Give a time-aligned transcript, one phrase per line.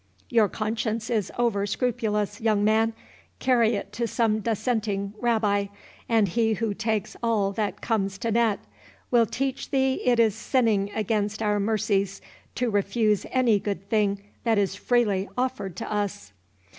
[0.29, 5.67] "Your conscience is over scrupulous, young man;—carry it to some dissenting rabbi,
[6.09, 8.61] and he who takes all that comes to net,
[9.11, 12.19] will teach thee it is sinning against our mercies
[12.55, 16.33] to refuse any good thing that is freely offered to us."